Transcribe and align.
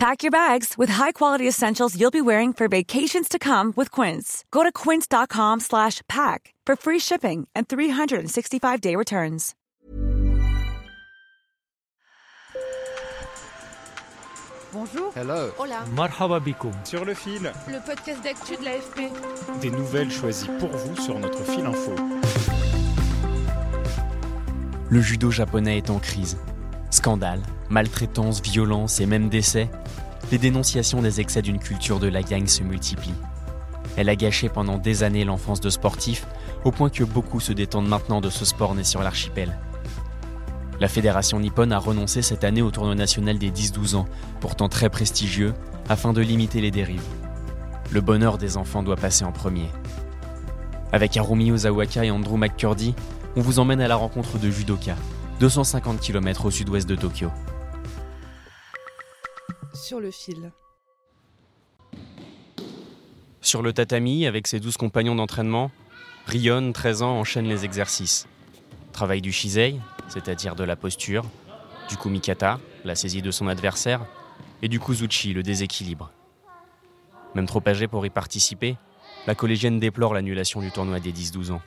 Pack 0.00 0.22
your 0.22 0.30
bags 0.30 0.78
with 0.78 0.88
high-quality 0.88 1.46
essentials 1.46 1.94
you'll 1.94 2.10
be 2.10 2.22
wearing 2.22 2.54
for 2.54 2.68
vacations 2.68 3.28
to 3.28 3.38
come 3.38 3.74
with 3.76 3.90
Quince. 3.90 4.46
Go 4.50 4.62
to 4.62 4.72
quince.com 4.72 5.60
slash 5.60 6.00
pack 6.08 6.54
for 6.64 6.74
free 6.74 6.98
shipping 6.98 7.46
and 7.54 7.68
365-day 7.68 8.96
returns. 8.96 9.54
Bonjour. 14.72 15.12
Hello. 15.16 15.50
Hola. 15.58 15.84
Marhaba 15.96 16.38
bikoum. 16.40 16.72
Sur 16.84 17.04
le 17.04 17.14
fil, 17.14 17.52
Le 17.68 17.80
podcast 17.84 18.22
d'actu 18.22 18.56
de 18.56 18.64
l'AFP. 18.64 19.10
des 19.60 19.70
nouvelles 19.70 20.10
choisies 20.10 20.48
pour 20.60 20.68
vous 20.70 20.96
sur 21.02 21.18
notre 21.18 21.42
fil 21.44 21.66
info. 21.66 21.92
Le 24.88 25.00
judo 25.00 25.30
japonais 25.30 25.78
est 25.78 25.90
en 25.90 25.98
crise. 25.98 26.38
Scandales, 26.90 27.42
maltraitance, 27.68 28.42
violence 28.42 29.00
et 29.00 29.06
même 29.06 29.28
décès, 29.28 29.70
les 30.32 30.38
dénonciations 30.38 31.02
des 31.02 31.20
excès 31.20 31.42
d'une 31.42 31.58
culture 31.58 32.00
de 32.00 32.08
la 32.08 32.22
gagne 32.22 32.46
se 32.46 32.62
multiplient. 32.62 33.14
Elle 33.96 34.08
a 34.08 34.16
gâché 34.16 34.48
pendant 34.48 34.76
des 34.76 35.02
années 35.02 35.24
l'enfance 35.24 35.60
de 35.60 35.70
sportifs, 35.70 36.26
au 36.64 36.72
point 36.72 36.90
que 36.90 37.04
beaucoup 37.04 37.40
se 37.40 37.52
détendent 37.52 37.88
maintenant 37.88 38.20
de 38.20 38.30
ce 38.30 38.44
sport 38.44 38.74
né 38.74 38.84
sur 38.84 39.02
l'archipel. 39.02 39.56
La 40.80 40.88
fédération 40.88 41.38
nippone 41.38 41.72
a 41.72 41.78
renoncé 41.78 42.22
cette 42.22 42.42
année 42.42 42.62
au 42.62 42.70
tournoi 42.70 42.94
national 42.94 43.38
des 43.38 43.50
10-12 43.50 43.96
ans, 43.96 44.06
pourtant 44.40 44.68
très 44.68 44.88
prestigieux, 44.88 45.54
afin 45.88 46.12
de 46.12 46.20
limiter 46.20 46.60
les 46.60 46.70
dérives. 46.70 47.04
Le 47.92 48.00
bonheur 48.00 48.38
des 48.38 48.56
enfants 48.56 48.82
doit 48.82 48.96
passer 48.96 49.24
en 49.24 49.32
premier. 49.32 49.68
Avec 50.92 51.16
Harumi 51.16 51.52
Ozawaka 51.52 52.04
et 52.04 52.10
Andrew 52.10 52.36
McCurdy, 52.36 52.94
on 53.36 53.42
vous 53.42 53.58
emmène 53.58 53.80
à 53.80 53.88
la 53.88 53.96
rencontre 53.96 54.38
de 54.38 54.50
judoka, 54.50 54.96
250 55.40 56.00
km 56.00 56.44
au 56.44 56.50
sud-ouest 56.50 56.86
de 56.86 56.94
Tokyo. 56.94 57.30
Sur 59.72 59.98
le 59.98 60.10
fil. 60.10 60.52
Sur 63.40 63.62
le 63.62 63.72
tatami, 63.72 64.26
avec 64.26 64.46
ses 64.46 64.60
12 64.60 64.76
compagnons 64.76 65.14
d'entraînement, 65.14 65.70
Rion, 66.26 66.72
13 66.72 67.00
ans, 67.00 67.18
enchaîne 67.18 67.46
les 67.46 67.64
exercices. 67.64 68.28
Travail 68.92 69.22
du 69.22 69.32
shisei, 69.32 69.80
c'est-à-dire 70.08 70.56
de 70.56 70.64
la 70.64 70.76
posture, 70.76 71.24
du 71.88 71.96
kumikata, 71.96 72.60
la 72.84 72.94
saisie 72.94 73.22
de 73.22 73.30
son 73.30 73.48
adversaire, 73.48 74.04
et 74.60 74.68
du 74.68 74.78
kuzuchi, 74.78 75.32
le 75.32 75.42
déséquilibre. 75.42 76.12
Même 77.34 77.46
trop 77.46 77.62
âgée 77.66 77.88
pour 77.88 78.04
y 78.04 78.10
participer, 78.10 78.76
la 79.26 79.34
collégienne 79.34 79.80
déplore 79.80 80.12
l'annulation 80.12 80.60
du 80.60 80.70
tournoi 80.70 81.00
des 81.00 81.12
10-12 81.12 81.52
ans. 81.52 81.62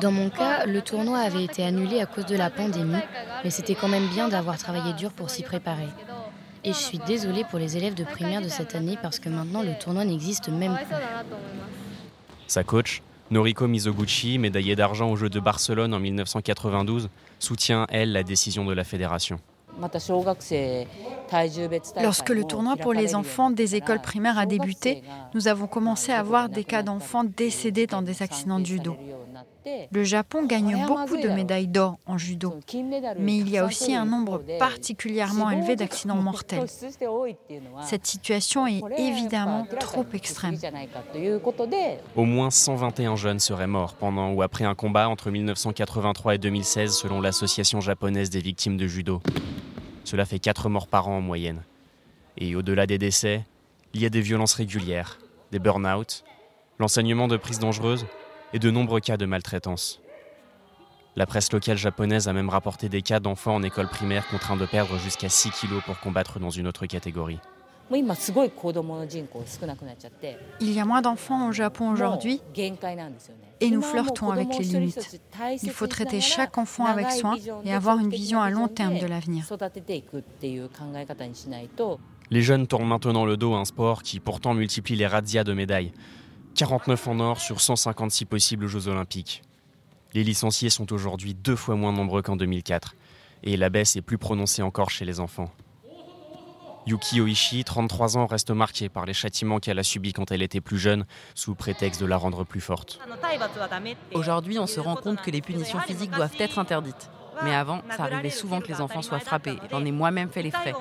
Dans 0.00 0.12
mon 0.12 0.30
cas, 0.30 0.66
le 0.66 0.82
tournoi 0.82 1.18
avait 1.18 1.44
été 1.44 1.64
annulé 1.64 2.00
à 2.00 2.06
cause 2.06 2.26
de 2.26 2.36
la 2.36 2.50
pandémie, 2.50 3.02
mais 3.44 3.50
c'était 3.50 3.74
quand 3.74 3.88
même 3.88 4.06
bien 4.08 4.28
d'avoir 4.28 4.58
travaillé 4.58 4.92
dur 4.92 5.12
pour 5.12 5.30
s'y 5.30 5.42
préparer. 5.42 5.88
Et 6.64 6.72
je 6.72 6.78
suis 6.78 6.98
désolée 6.98 7.44
pour 7.44 7.58
les 7.58 7.76
élèves 7.76 7.94
de 7.94 8.04
primaire 8.04 8.42
de 8.42 8.48
cette 8.48 8.74
année 8.74 8.98
parce 9.00 9.18
que 9.18 9.28
maintenant 9.28 9.62
le 9.62 9.78
tournoi 9.78 10.04
n'existe 10.04 10.48
même 10.48 10.76
plus. 10.76 10.96
Sa 12.48 12.64
coach, 12.64 13.02
Noriko 13.30 13.66
Mizoguchi, 13.66 14.38
médaillée 14.38 14.76
d'argent 14.76 15.10
aux 15.10 15.16
Jeux 15.16 15.28
de 15.28 15.40
Barcelone 15.40 15.94
en 15.94 16.00
1992, 16.00 17.08
soutient, 17.38 17.86
elle, 17.88 18.12
la 18.12 18.22
décision 18.22 18.64
de 18.64 18.72
la 18.72 18.84
fédération. 18.84 19.40
Lorsque 22.00 22.30
le 22.30 22.44
tournoi 22.44 22.76
pour 22.76 22.92
les 22.92 23.14
enfants 23.14 23.50
des 23.50 23.74
écoles 23.74 24.00
primaires 24.00 24.38
a 24.38 24.46
débuté, 24.46 25.02
nous 25.34 25.48
avons 25.48 25.66
commencé 25.66 26.12
à 26.12 26.22
voir 26.22 26.48
des 26.48 26.64
cas 26.64 26.82
d'enfants 26.82 27.24
décédés 27.24 27.86
dans 27.86 28.02
des 28.02 28.22
accidents 28.22 28.60
de 28.60 28.66
judo. 28.66 28.96
Le 29.90 30.04
Japon 30.04 30.46
gagne 30.46 30.86
beaucoup 30.86 31.16
de 31.16 31.28
médailles 31.28 31.66
d'or 31.66 31.98
en 32.06 32.18
judo, 32.18 32.54
mais 33.18 33.36
il 33.36 33.48
y 33.48 33.58
a 33.58 33.64
aussi 33.64 33.94
un 33.94 34.04
nombre 34.04 34.42
particulièrement 34.58 35.50
élevé 35.50 35.74
d'accidents 35.74 36.16
mortels. 36.16 36.66
Cette 37.82 38.06
situation 38.06 38.66
est 38.66 38.82
évidemment 38.96 39.66
trop 39.80 40.06
extrême. 40.12 40.56
Au 42.14 42.24
moins 42.24 42.50
121 42.50 43.16
jeunes 43.16 43.40
seraient 43.40 43.66
morts 43.66 43.94
pendant 43.94 44.32
ou 44.32 44.42
après 44.42 44.64
un 44.64 44.74
combat 44.74 45.08
entre 45.08 45.30
1983 45.30 46.36
et 46.36 46.38
2016 46.38 46.92
selon 46.92 47.20
l'Association 47.20 47.80
japonaise 47.80 48.30
des 48.30 48.40
victimes 48.40 48.76
de 48.76 48.86
judo. 48.86 49.20
Cela 50.06 50.24
fait 50.24 50.38
4 50.38 50.68
morts 50.68 50.86
par 50.86 51.08
an 51.08 51.16
en 51.16 51.20
moyenne. 51.20 51.64
Et 52.38 52.54
au-delà 52.54 52.86
des 52.86 52.96
décès, 52.96 53.44
il 53.92 54.00
y 54.00 54.06
a 54.06 54.08
des 54.08 54.20
violences 54.20 54.54
régulières, 54.54 55.18
des 55.50 55.58
burn-out, 55.58 56.22
l'enseignement 56.78 57.26
de 57.26 57.36
prises 57.36 57.58
dangereuses 57.58 58.06
et 58.52 58.60
de 58.60 58.70
nombreux 58.70 59.00
cas 59.00 59.16
de 59.16 59.26
maltraitance. 59.26 60.00
La 61.16 61.26
presse 61.26 61.52
locale 61.52 61.76
japonaise 61.76 62.28
a 62.28 62.32
même 62.32 62.50
rapporté 62.50 62.88
des 62.88 63.02
cas 63.02 63.18
d'enfants 63.18 63.56
en 63.56 63.64
école 63.64 63.88
primaire 63.88 64.28
contraints 64.28 64.56
de 64.56 64.64
perdre 64.64 64.96
jusqu'à 64.98 65.28
6 65.28 65.50
kilos 65.50 65.82
pour 65.82 65.98
combattre 65.98 66.38
dans 66.38 66.50
une 66.50 66.68
autre 66.68 66.86
catégorie. 66.86 67.40
Il 70.60 70.72
y 70.72 70.80
a 70.80 70.84
moins 70.84 71.02
d'enfants 71.02 71.48
au 71.48 71.52
Japon 71.52 71.90
aujourd'hui 71.90 72.40
et 73.60 73.70
nous 73.70 73.82
flirtons 73.82 74.30
avec 74.30 74.58
les 74.58 74.64
limites. 74.64 75.20
Il 75.62 75.70
faut 75.70 75.86
traiter 75.86 76.20
chaque 76.20 76.58
enfant 76.58 76.86
avec 76.86 77.10
soin 77.10 77.36
et 77.64 77.72
avoir 77.72 77.98
une 77.98 78.10
vision 78.10 78.40
à 78.40 78.50
long 78.50 78.68
terme 78.68 78.98
de 78.98 79.06
l'avenir. 79.06 79.44
Les 82.30 82.42
jeunes 82.42 82.66
tournent 82.66 82.88
maintenant 82.88 83.24
le 83.24 83.36
dos 83.36 83.54
à 83.54 83.58
un 83.58 83.64
sport 83.64 84.02
qui 84.02 84.18
pourtant 84.18 84.52
multiplie 84.54 84.96
les 84.96 85.06
razzias 85.06 85.44
de 85.44 85.52
médailles. 85.52 85.92
49 86.56 87.08
en 87.08 87.20
or 87.20 87.40
sur 87.40 87.60
156 87.60 88.24
possibles 88.24 88.64
aux 88.64 88.68
Jeux 88.68 88.88
Olympiques. 88.88 89.42
Les 90.14 90.24
licenciés 90.24 90.70
sont 90.70 90.92
aujourd'hui 90.92 91.34
deux 91.34 91.54
fois 91.54 91.76
moins 91.76 91.92
nombreux 91.92 92.22
qu'en 92.22 92.36
2004, 92.36 92.96
et 93.44 93.56
la 93.58 93.68
baisse 93.68 93.96
est 93.96 94.02
plus 94.02 94.16
prononcée 94.16 94.62
encore 94.62 94.90
chez 94.90 95.04
les 95.04 95.20
enfants. 95.20 95.50
Yuki 96.86 97.20
Oishi, 97.20 97.64
33 97.64 98.16
ans, 98.16 98.26
reste 98.26 98.50
marquée 98.50 98.88
par 98.88 99.06
les 99.06 99.12
châtiments 99.12 99.58
qu'elle 99.58 99.78
a 99.78 99.82
subis 99.82 100.12
quand 100.12 100.30
elle 100.30 100.42
était 100.42 100.60
plus 100.60 100.78
jeune, 100.78 101.04
sous 101.34 101.56
prétexte 101.56 102.00
de 102.00 102.06
la 102.06 102.16
rendre 102.16 102.44
plus 102.44 102.60
forte. 102.60 103.00
Aujourd'hui, 104.14 104.58
on 104.60 104.68
se 104.68 104.78
rend 104.78 104.94
compte 104.94 105.20
que 105.20 105.30
les 105.30 105.42
punitions 105.42 105.80
physiques 105.80 106.12
doivent 106.12 106.36
être 106.38 106.58
interdites. 106.58 107.10
Mais 107.42 107.54
avant, 107.54 107.82
ça 107.96 108.04
arrivait 108.04 108.30
souvent 108.30 108.60
que 108.60 108.68
les 108.68 108.80
enfants 108.80 109.02
soient 109.02 109.18
frappés. 109.18 109.58
J'en 109.70 109.84
ai 109.84 109.90
moi-même 109.90 110.30
fait 110.30 110.42
les 110.42 110.50
frais. 110.50 110.74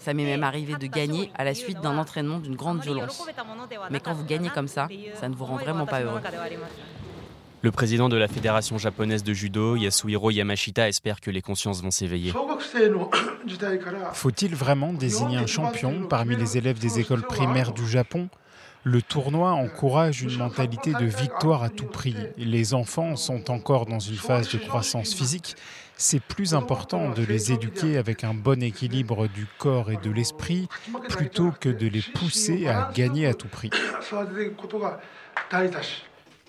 Ça 0.00 0.14
m'est 0.14 0.24
même 0.24 0.44
arrivé 0.44 0.76
de 0.76 0.86
gagner 0.86 1.30
à 1.36 1.44
la 1.44 1.54
suite 1.54 1.80
d'un 1.80 1.98
entraînement 1.98 2.38
d'une 2.38 2.56
grande 2.56 2.80
violence. 2.80 3.26
Mais 3.90 4.00
quand 4.00 4.14
vous 4.14 4.24
gagnez 4.24 4.50
comme 4.50 4.68
ça, 4.68 4.88
ça 5.14 5.28
ne 5.28 5.34
vous 5.34 5.44
rend 5.44 5.56
vraiment 5.56 5.86
pas 5.86 6.00
heureux. 6.00 6.20
Le 7.62 7.70
président 7.70 8.08
de 8.08 8.16
la 8.16 8.26
Fédération 8.26 8.78
japonaise 8.78 9.22
de 9.22 9.34
judo, 9.34 9.76
Yasuhiro 9.76 10.30
Yamashita, 10.30 10.88
espère 10.88 11.20
que 11.20 11.30
les 11.30 11.42
consciences 11.42 11.82
vont 11.82 11.90
s'éveiller. 11.90 12.32
Faut-il 14.14 14.54
vraiment 14.54 14.94
désigner 14.94 15.36
un 15.36 15.46
champion 15.46 16.06
parmi 16.08 16.36
les 16.36 16.56
élèves 16.56 16.78
des 16.78 17.00
écoles 17.00 17.22
primaires 17.22 17.72
du 17.72 17.86
Japon? 17.86 18.30
Le 18.82 19.02
tournoi 19.02 19.50
encourage 19.50 20.22
une 20.22 20.38
mentalité 20.38 20.92
de 20.94 21.04
victoire 21.04 21.62
à 21.62 21.68
tout 21.68 21.84
prix. 21.84 22.16
Les 22.38 22.72
enfants 22.72 23.14
sont 23.14 23.50
encore 23.50 23.84
dans 23.84 23.98
une 23.98 24.16
phase 24.16 24.50
de 24.50 24.56
croissance 24.56 25.12
physique. 25.12 25.54
C'est 25.96 26.22
plus 26.22 26.54
important 26.54 27.10
de 27.10 27.22
les 27.22 27.52
éduquer 27.52 27.98
avec 27.98 28.24
un 28.24 28.32
bon 28.32 28.62
équilibre 28.62 29.28
du 29.28 29.46
corps 29.58 29.90
et 29.90 29.98
de 29.98 30.10
l'esprit 30.10 30.66
plutôt 31.10 31.52
que 31.60 31.68
de 31.68 31.86
les 31.88 32.00
pousser 32.00 32.68
à 32.68 32.90
gagner 32.94 33.26
à 33.26 33.34
tout 33.34 33.48
prix. 33.48 33.70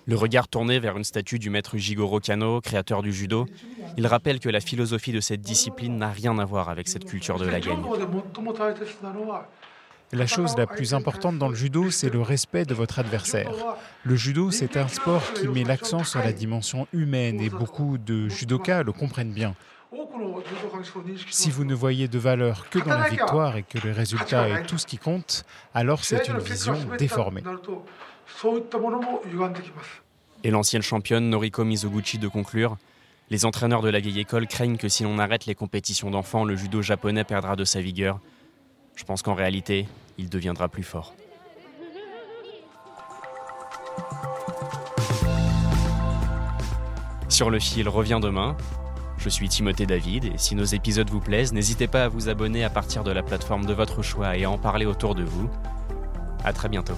Le 0.06 0.16
regard 0.16 0.48
tourné 0.48 0.80
vers 0.80 0.96
une 0.96 1.04
statue 1.04 1.38
du 1.38 1.48
maître 1.48 1.76
Jigoro 1.76 2.18
Kano, 2.18 2.60
créateur 2.60 3.02
du 3.02 3.12
judo, 3.12 3.46
il 3.96 4.06
rappelle 4.06 4.40
que 4.40 4.48
la 4.48 4.60
philosophie 4.60 5.12
de 5.12 5.20
cette 5.20 5.40
discipline 5.40 5.96
n'a 5.96 6.10
rien 6.10 6.38
à 6.38 6.44
voir 6.44 6.68
avec 6.68 6.88
cette 6.88 7.04
culture 7.04 7.38
de 7.38 7.46
la 7.46 7.60
gagne. 7.60 7.82
La 10.14 10.26
chose 10.26 10.56
la 10.58 10.66
plus 10.66 10.92
importante 10.92 11.38
dans 11.38 11.48
le 11.48 11.54
judo, 11.54 11.90
c'est 11.90 12.10
le 12.10 12.20
respect 12.20 12.64
de 12.64 12.74
votre 12.74 12.98
adversaire. 12.98 13.50
Le 14.04 14.16
judo, 14.16 14.50
c'est 14.50 14.76
un 14.76 14.88
sport 14.88 15.32
qui 15.32 15.48
met 15.48 15.64
l'accent 15.64 16.04
sur 16.04 16.18
la 16.18 16.32
dimension 16.32 16.86
humaine 16.92 17.40
et 17.40 17.48
beaucoup 17.48 17.96
de 17.96 18.28
judokas 18.28 18.82
le 18.82 18.92
comprennent 18.92 19.32
bien. 19.32 19.54
Si 21.30 21.50
vous 21.50 21.64
ne 21.64 21.74
voyez 21.74 22.08
de 22.08 22.18
valeur 22.18 22.68
que 22.70 22.78
dans 22.78 22.98
la 22.98 23.08
victoire 23.08 23.56
et 23.56 23.62
que 23.62 23.78
le 23.78 23.92
résultat 23.92 24.48
est 24.48 24.66
tout 24.66 24.78
ce 24.78 24.86
qui 24.86 24.98
compte, 24.98 25.44
alors 25.74 26.04
c'est 26.04 26.28
une 26.28 26.38
vision 26.38 26.76
déformée. 26.98 27.42
Et 30.44 30.50
l'ancienne 30.50 30.82
championne 30.82 31.30
Noriko 31.30 31.64
Mizoguchi 31.64 32.18
de 32.18 32.28
conclure 32.28 32.76
Les 33.30 33.44
entraîneurs 33.44 33.82
de 33.82 33.88
la 33.88 34.00
vieille 34.00 34.20
école 34.20 34.46
craignent 34.46 34.76
que 34.76 34.88
si 34.88 35.04
l'on 35.04 35.18
arrête 35.18 35.46
les 35.46 35.54
compétitions 35.54 36.10
d'enfants, 36.10 36.44
le 36.44 36.56
judo 36.56 36.82
japonais 36.82 37.24
perdra 37.24 37.56
de 37.56 37.64
sa 37.64 37.80
vigueur. 37.80 38.20
Je 38.96 39.04
pense 39.04 39.22
qu'en 39.22 39.34
réalité, 39.34 39.86
il 40.18 40.28
deviendra 40.28 40.68
plus 40.68 40.82
fort. 40.82 41.14
Sur 47.28 47.48
le 47.48 47.58
fil 47.58 47.88
revient 47.88 48.20
demain. 48.20 48.56
Je 49.16 49.28
suis 49.28 49.48
Timothée 49.48 49.86
David 49.86 50.26
et 50.26 50.36
si 50.36 50.54
nos 50.54 50.64
épisodes 50.64 51.08
vous 51.08 51.20
plaisent, 51.20 51.52
n'hésitez 51.52 51.86
pas 51.86 52.04
à 52.04 52.08
vous 52.08 52.28
abonner 52.28 52.64
à 52.64 52.70
partir 52.70 53.04
de 53.04 53.10
la 53.10 53.22
plateforme 53.22 53.64
de 53.64 53.72
votre 53.72 54.02
choix 54.02 54.36
et 54.36 54.44
à 54.44 54.50
en 54.50 54.58
parler 54.58 54.84
autour 54.84 55.14
de 55.14 55.22
vous. 55.22 55.48
À 56.44 56.52
très 56.52 56.68
bientôt. 56.68 56.96